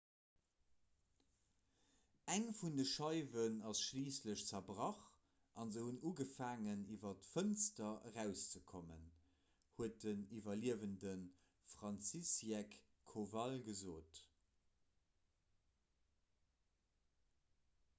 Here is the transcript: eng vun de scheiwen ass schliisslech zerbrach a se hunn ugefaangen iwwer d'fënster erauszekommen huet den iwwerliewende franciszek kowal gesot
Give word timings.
eng 2.35 2.47
vun 2.59 2.77
de 2.79 2.85
scheiwen 2.91 3.59
ass 3.71 3.81
schliisslech 3.87 4.45
zerbrach 4.51 5.01
a 5.63 5.65
se 5.75 5.83
hunn 5.89 5.99
ugefaangen 6.11 6.81
iwwer 6.95 7.19
d'fënster 7.21 8.09
erauszekommen 8.13 9.05
huet 9.77 10.01
den 10.07 10.25
iwwerliewende 10.39 11.13
franciszek 11.77 12.77
kowal 13.13 13.57
gesot 13.71 14.25